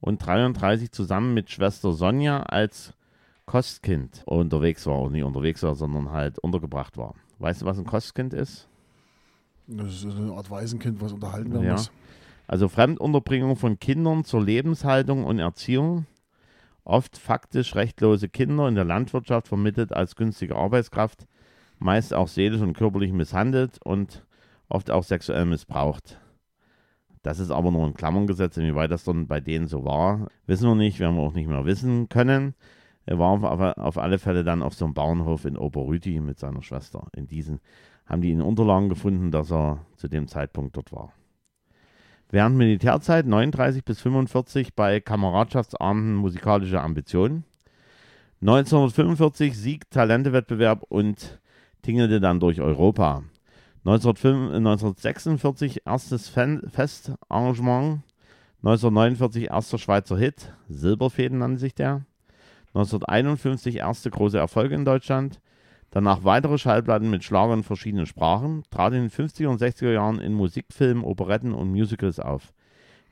[0.00, 2.94] und 33 zusammen mit Schwester Sonja als
[3.44, 5.02] Kostkind unterwegs war.
[5.02, 7.14] Und nicht unterwegs war, sondern halt untergebracht war.
[7.40, 8.68] Weißt du, was ein Kostkind ist?
[9.66, 11.72] Das ist eine Art Waisenkind, was unterhalten werden Ja.
[11.72, 11.90] muss.
[12.46, 16.06] Also Fremdunterbringung von Kindern zur Lebenshaltung und Erziehung.
[16.86, 21.26] Oft faktisch rechtlose Kinder in der Landwirtschaft vermittelt als günstige Arbeitskraft,
[21.80, 24.24] meist auch seelisch und körperlich misshandelt und
[24.68, 26.20] oft auch sexuell missbraucht.
[27.24, 30.68] Das ist aber nur in Klammern gesetzt, inwieweit das dann bei denen so war, wissen
[30.68, 32.54] wir nicht, werden wir auch nicht mehr wissen können.
[33.04, 33.42] Er war auf,
[33.78, 37.08] auf alle Fälle dann auf so einem Bauernhof in Oberrüti mit seiner Schwester.
[37.16, 37.58] In diesen
[38.06, 41.12] haben die in Unterlagen gefunden, dass er zu dem Zeitpunkt dort war.
[42.30, 47.44] Während Militärzeit 39 bis 45 bei Kameradschaftsabenden musikalische Ambitionen.
[48.40, 51.40] 1945 Sieg Talentewettbewerb und
[51.82, 53.22] tingelte dann durch Europa.
[53.84, 58.02] 1905 1946 erstes Fan Festarrangement.
[58.58, 62.04] 1949 erster Schweizer Hit, Silberfäden nannte sich der.
[62.74, 65.40] 1951 erste große Erfolge in Deutschland.
[65.90, 70.20] Danach weitere Schallplatten mit Schlagern in verschiedenen Sprachen, trat in den 50er und 60er Jahren
[70.20, 72.52] in Musikfilmen, Operetten und Musicals auf.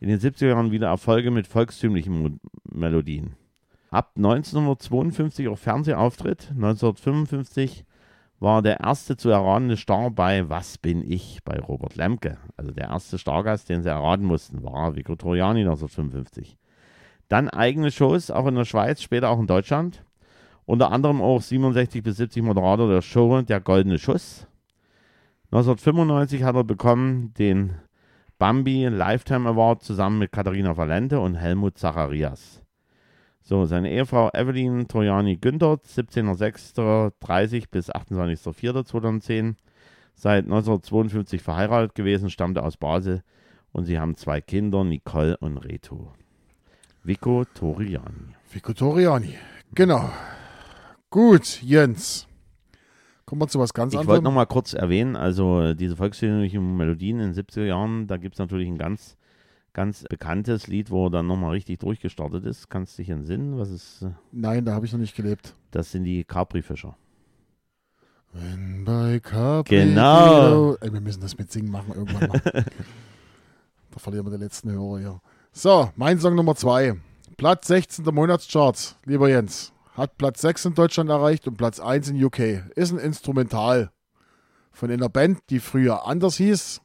[0.00, 2.30] In den 70er Jahren wieder Erfolge mit volkstümlichen Mo
[2.70, 3.36] Melodien.
[3.90, 6.50] Ab 1952 auch Fernsehauftritt.
[6.50, 7.84] 1955
[8.40, 11.38] war der erste zu erratende Star bei Was bin ich?
[11.44, 12.36] bei Robert Lemke.
[12.56, 16.58] Also der erste Stargast, den sie erraten mussten, war Vico Troiani 1955.
[17.28, 20.04] Dann eigene Shows, auch in der Schweiz, später auch in Deutschland.
[20.66, 24.46] Unter anderem auch 67 bis 70 Moderator der Show Der Goldene Schuss.
[25.46, 27.74] 1995 hat er bekommen den
[28.38, 32.62] Bambi Lifetime Award zusammen mit Katharina Valente und Helmut Zacharias.
[33.40, 39.56] So, seine Ehefrau Evelyn Trojani Günther, 17.06.30 bis 28.04.2010,
[40.14, 43.22] seit 1952 verheiratet gewesen, stammte aus Basel
[43.70, 46.12] und sie haben zwei Kinder, Nicole und Reto.
[47.02, 48.34] Vico Toriani.
[48.50, 49.34] Vico Toriani.
[49.74, 50.10] Genau.
[51.14, 52.26] Gut, Jens.
[53.24, 54.24] Kommen wir zu was ganz Ich wollte anderem.
[54.24, 58.40] noch mal kurz erwähnen, also diese volkstümlichen Melodien in den 70er Jahren, da gibt es
[58.40, 59.16] natürlich einen ganz
[59.74, 62.68] ganz bekanntes Lied, wo er dann nochmal richtig durchgestartet ist.
[62.68, 63.56] Kannst du dich entsinnen?
[63.60, 65.54] Was ist, äh, Nein, da habe ich noch nicht gelebt.
[65.70, 66.96] das sind die Capri-Fischer.
[68.32, 70.74] Wenn bei Capri Genau.
[70.80, 72.40] Ey, wir müssen das mit Singen machen irgendwann mal.
[73.92, 75.20] da verlieren wir den letzten Hörer hier.
[75.52, 76.96] So, mein Song Nummer zwei.
[77.36, 79.73] Platz 16 der Monatscharts, lieber Jens.
[79.94, 82.38] Hat Platz 6 in Deutschland erreicht und Platz 1 in UK.
[82.74, 83.90] Ist ein Instrumental
[84.72, 86.80] von einer Band, die früher anders hieß.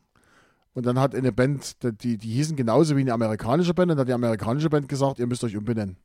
[0.76, 3.90] Und dann hat eine Band, die, die hießen genauso wie eine amerikanische Band.
[3.92, 5.98] Und dann hat die amerikanische Band gesagt, ihr müsst euch umbenennen.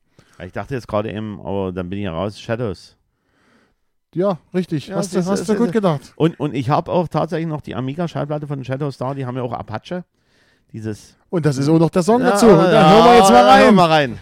[0.43, 2.97] Ich dachte jetzt gerade eben, aber dann bin ich raus, Shadows.
[4.15, 4.87] Ja, richtig.
[4.89, 6.13] Ja, hast du, hast du gut ist- gedacht.
[6.17, 9.43] Und, und ich habe auch tatsächlich noch die Amiga-Schallplatte von Shadows da, die haben ja
[9.43, 10.05] auch Apache.
[10.73, 11.17] Dieses.
[11.31, 12.47] Und das ist auch noch der Song Ja, dazu.
[12.47, 13.63] Und dann ja, hören wir jetzt mal rein.
[13.65, 14.19] Hören wir rein.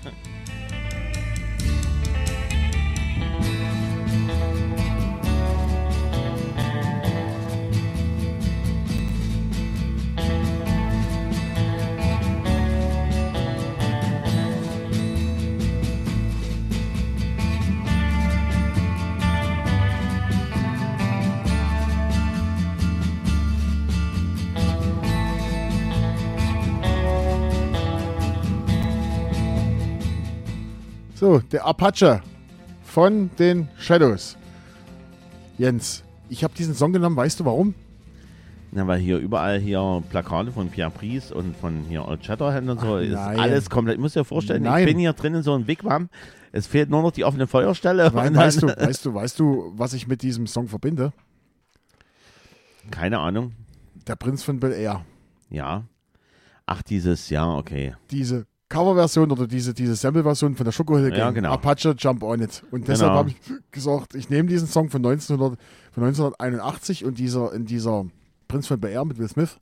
[31.52, 32.22] Der Apache
[32.82, 34.36] von den Shadows.
[35.58, 37.74] Jens, ich habe diesen Song genommen, weißt du warum?
[38.74, 42.80] Na, weil hier überall hier Plakate von Pierre Pries und von hier Old Shatterhand und
[42.80, 43.38] so Ach, ist nein.
[43.38, 43.96] alles komplett.
[43.96, 44.80] Ich muss dir vorstellen, Nein.
[44.80, 46.08] ich bin hier drin in so einem Wigwam.
[46.52, 48.10] Es fehlt nur noch die offene Feuerstelle.
[48.10, 51.12] Und weißt, du, weißt du, weißt du, was ich mit diesem Song verbinde?
[52.90, 53.52] Keine Ahnung.
[54.06, 55.04] Der Prinz von Bel Air.
[55.50, 55.84] Ja.
[56.64, 57.94] Ach, dieses, ja, okay.
[58.10, 61.52] Diese Coverversion oder diese, diese Sample-Version von der Schokohill Ja, genau.
[61.52, 62.62] Apache Jump On It.
[62.70, 63.18] Und deshalb Genau.
[63.18, 63.36] habe ich
[63.70, 65.58] gesagt, ich nehme diesen Song von, 1900,
[65.92, 68.06] von 1981 und dieser, in dieser
[68.48, 69.58] Prinz von Bel Air mit Will Smith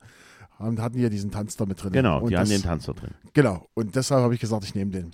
[0.59, 1.93] und hatten hier diesen Tanz da mit drin.
[1.93, 3.11] Genau, und die haben das- den Tanz da drin.
[3.35, 5.11] Genau, und deshalb habe ich gesagt, ich nehme den.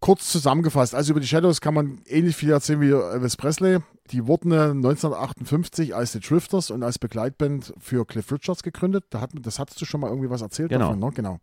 [0.00, 3.78] Kurz zusammengefasst, also über die Shadows kann man ähnlich viel erzählen wie Elvis Presley.
[4.10, 9.04] Die wurden äh, 1958 als The Drifters und als Begleitband für Cliff Richards gegründet.
[9.10, 10.86] Da hat, das hattest du schon mal irgendwie was erzählt Genau.
[10.88, 11.10] davon, ne?
[11.14, 11.40] Genau.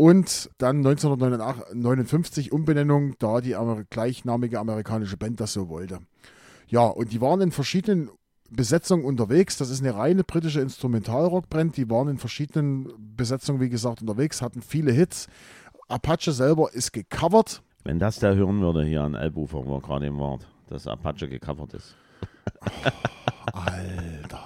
[0.00, 3.54] Und dann 1959 Umbenennung, da die
[3.90, 5.98] gleichnamige amerikanische Band das so wollte.
[6.68, 8.08] Ja, und die waren in verschiedenen
[8.48, 9.58] Besetzungen unterwegs.
[9.58, 11.76] Das ist eine reine britische Instrumentalrockband.
[11.76, 15.26] Die waren in verschiedenen Besetzungen, wie gesagt, unterwegs, hatten viele Hits.
[15.88, 17.62] Apache selber ist gecovert.
[17.84, 21.28] Wenn das der hören würde hier an Elbufer, wo er gerade im Wort, dass Apache
[21.28, 21.94] gecovert ist.
[23.52, 24.44] Alter.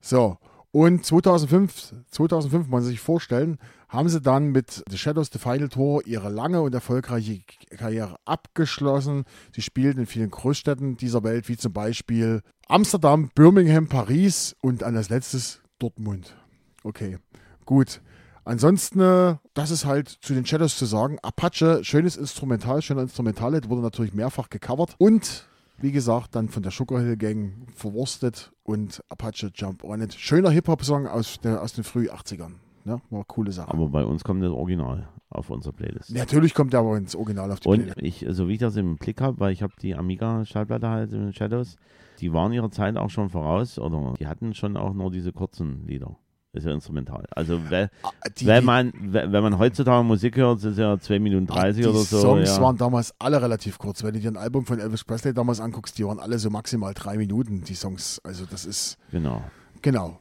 [0.00, 0.36] So,
[0.70, 5.68] und 2005, 2005, muss man sich vorstellen, haben sie dann mit The Shadows The Final
[5.68, 7.40] Tour ihre lange und erfolgreiche
[7.76, 9.24] Karriere abgeschlossen.
[9.54, 14.96] Sie spielten in vielen Großstädten dieser Welt, wie zum Beispiel Amsterdam, Birmingham, Paris und an
[14.96, 16.36] als letztes Dortmund.
[16.84, 17.18] Okay,
[17.64, 18.02] gut.
[18.44, 21.18] Ansonsten, äh, das ist halt zu den Shadows zu sagen.
[21.22, 24.94] Apache, schönes Instrumental, schöner Instrumentalhit, wurde natürlich mehrfach gecovert.
[24.98, 25.46] Und
[25.80, 30.14] wie gesagt, dann von der Sugar Hill Gang verwurstet und Apache Jump On It.
[30.14, 32.54] Schöner Hip-Hop-Song aus, der- aus den frühen 80ern.
[32.84, 33.00] Ne?
[33.10, 33.68] War eine coole Sache.
[33.70, 36.10] Aber bei uns kommt das Original auf unserer Playlist.
[36.14, 38.22] Natürlich kommt der aber ins Original auf die Und Playlist.
[38.22, 41.20] ich, so wie ich das im Blick habe, weil ich habe die Amiga-Schallplatte halt in
[41.24, 41.76] den Shadows,
[42.20, 45.86] die waren ihrer Zeit auch schon voraus oder die hatten schon auch nur diese kurzen
[45.86, 46.16] Lieder.
[46.58, 47.24] Ist ja instrumental.
[47.30, 51.18] Also we- Ah, Die, wenn man, we- wenn man heutzutage Musik hört, ist ja 2
[51.20, 52.20] Minuten 30 die oder so.
[52.20, 52.60] Songs ja.
[52.62, 54.02] waren damals alle relativ kurz.
[54.02, 56.94] Wenn du dir ein Album von Elvis Presley damals anguckst, die waren alle so maximal
[56.94, 58.20] drei Minuten, die Songs.
[58.24, 59.42] Also das ist, Genau.
[59.82, 60.18] genau.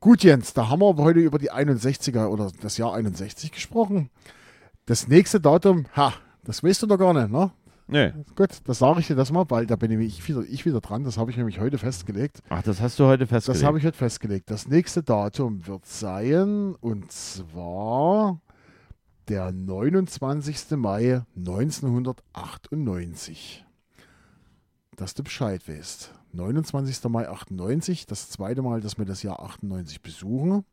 [0.00, 4.10] Gut, Jens, da haben wir heute über die 61er oder das Jahr 61 gesprochen.
[4.86, 6.12] Das nächste Datum, ha,
[6.44, 7.50] das weißt du doch gar nicht, ne?
[7.88, 8.12] Nee.
[8.36, 11.04] Gut, das sage ich dir das mal, weil da bin ich wieder, ich wieder dran.
[11.04, 12.42] Das habe ich nämlich heute festgelegt.
[12.50, 13.62] Ach, das hast du heute festgelegt.
[13.62, 14.50] Das habe ich heute festgelegt.
[14.50, 18.42] Das nächste Datum wird sein, und zwar
[19.28, 20.76] der 29.
[20.76, 23.64] Mai 1998.
[24.96, 26.12] Dass du Bescheid weißt.
[26.32, 27.04] 29.
[27.04, 30.66] Mai 98, das zweite Mal, dass wir das Jahr 98 besuchen.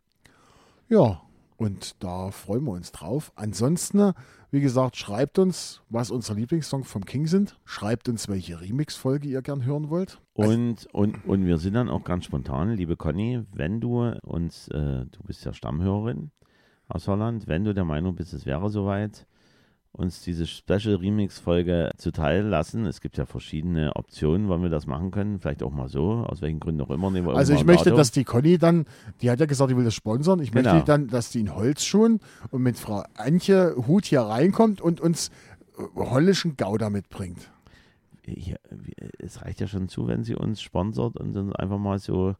[0.89, 1.21] Ja,
[1.57, 3.31] und da freuen wir uns drauf.
[3.35, 4.13] Ansonsten,
[4.55, 7.59] wie gesagt, schreibt uns, was unsere Lieblingssongs vom King sind.
[7.65, 10.21] Schreibt uns, welche Remix-Folge ihr gern hören wollt.
[10.33, 15.07] Und, und, und wir sind dann auch ganz spontan, liebe Conny, wenn du uns, äh,
[15.07, 16.31] du bist ja Stammhörerin
[16.87, 19.27] aus Holland, wenn du der Meinung bist, es wäre soweit,
[19.95, 22.85] uns diese Special Remix-Folge zuteil lassen.
[22.85, 25.39] Es gibt ja verschiedene Optionen, wann wir das machen können.
[25.39, 27.09] Vielleicht auch mal so, aus welchen Gründen auch immer.
[27.11, 28.85] Nehmen wir Also ich möchte, dass die Conny dann,
[29.21, 30.39] die hat ja gesagt, die will das sponsern.
[30.41, 30.73] Ich Genau.
[30.73, 32.19] möchte dann, dass die in Holzschuhen
[32.51, 35.29] und mit Frau Antje Hut hier reinkommt und uns
[35.77, 37.49] äh, holländischen Gouda mitbringt.
[38.25, 38.57] Hier,
[39.19, 42.35] es reicht ja schon zu, wenn sie uns sponsert und uns einfach mal so,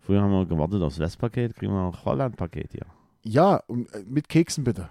[0.00, 2.86] früher haben wir gewartet aufs Westpaket, kriegen wir noch Holland-Paket hier.
[3.24, 4.88] Ja, und, äh, mit Keksen bitte.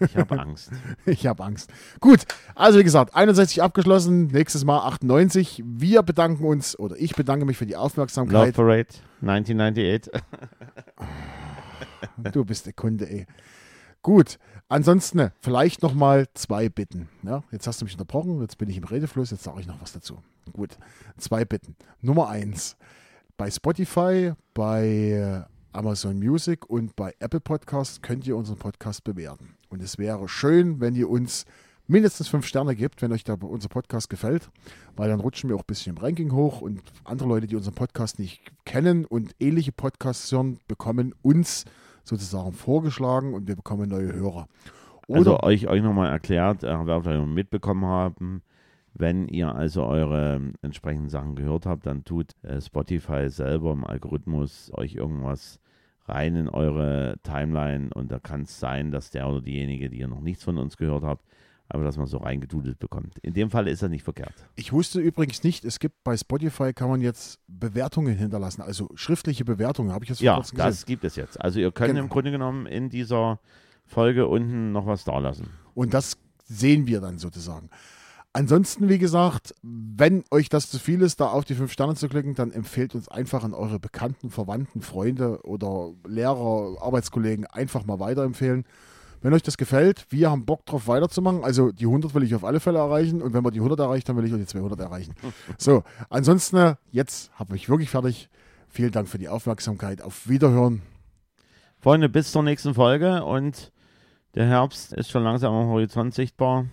[0.00, 0.70] Ich habe Angst.
[1.06, 1.70] Ich habe Angst.
[2.00, 2.20] Gut,
[2.54, 5.62] also wie gesagt, 61 abgeschlossen, nächstes Mal 98.
[5.66, 8.54] Wir bedanken uns, oder ich bedanke mich für die Love Aufmerksamkeit.
[8.54, 8.88] Parade
[9.22, 10.12] 1998.
[12.32, 13.26] Du bist der Kunde, ey.
[14.02, 14.38] Gut,
[14.68, 17.08] ansonsten ne, vielleicht noch mal zwei Bitten.
[17.22, 19.80] Ja, jetzt hast du mich unterbrochen, jetzt bin ich im Redefluss, jetzt sage ich noch
[19.82, 20.22] was dazu.
[20.52, 20.78] Gut,
[21.18, 21.76] zwei Bitten.
[22.00, 22.76] Nummer eins,
[23.36, 29.56] bei Spotify, bei Amazon Music und bei Apple Podcasts könnt ihr unseren Podcast bewerten.
[29.68, 31.44] Und es wäre schön, wenn ihr uns
[31.86, 34.50] mindestens fünf Sterne gibt, wenn euch da unser Podcast gefällt,
[34.96, 37.74] weil dann rutschen wir auch ein bisschen im Ranking hoch und andere Leute, die unseren
[37.74, 41.64] Podcast nicht kennen und ähnliche Podcasts hören, bekommen uns
[42.04, 44.48] sozusagen vorgeschlagen und wir bekommen neue Hörer.
[45.06, 48.42] Oder Also euch, euch nochmal erklärt, äh, werdet ihr mitbekommen haben,
[48.94, 54.70] wenn ihr also eure entsprechenden Sachen gehört habt, dann tut äh, Spotify selber im Algorithmus
[54.74, 55.60] euch irgendwas
[56.06, 60.08] rein in eure Timeline und da kann es sein, dass der oder diejenige, die ihr
[60.08, 61.24] noch nichts von uns gehört habt,
[61.68, 63.16] aber dass man so reingedudelt bekommt.
[63.18, 64.34] In dem Fall ist das nicht verkehrt.
[64.56, 69.44] Ich wusste übrigens nicht, es gibt bei Spotify kann man jetzt Bewertungen hinterlassen, also schriftliche
[69.44, 69.92] Bewertungen.
[69.92, 70.68] Habe ich jetzt vor Ja, kurzem gesehen.
[70.68, 71.40] das gibt es jetzt.
[71.40, 72.02] Also ihr könnt Genau.
[72.02, 73.38] im Grunde genommen in dieser
[73.86, 75.48] Folge unten noch was da lassen.
[75.74, 77.70] Und das sehen wir dann sozusagen.
[78.32, 82.08] Ansonsten, wie gesagt, wenn euch das zu viel ist, da auf die fünf Sterne zu
[82.08, 87.98] klicken, dann empfehlt uns einfach an eure Bekannten, Verwandten, Freunde oder Lehrer, Arbeitskollegen einfach mal
[87.98, 88.64] weiterempfehlen.
[89.20, 91.42] Wenn euch das gefällt, wir haben Bock drauf weiterzumachen.
[91.42, 94.06] Also die 100 will ich auf alle Fälle erreichen und wenn wir die 100 erreichen,
[94.06, 95.14] dann will ich auch die 200 erreichen.
[95.58, 98.30] So, ansonsten, äh, jetzt habe ich wirklich fertig.
[98.68, 100.00] Vielen Dank für die Aufmerksamkeit.
[100.00, 100.82] Auf Wiederhören.
[101.80, 103.72] Freunde, bis zur nächsten Folge und
[104.36, 106.66] der Herbst ist schon langsam am Horizont sichtbar.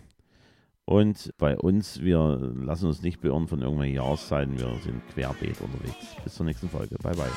[0.89, 6.15] Und bei uns, wir lassen uns nicht beirren von irgendwelchen Jahreszeiten, wir sind querbeet unterwegs.
[6.23, 6.95] Bis zur nächsten Folge.
[7.04, 7.28] Bye bye.